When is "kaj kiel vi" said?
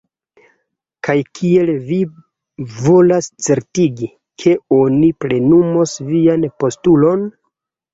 1.07-1.99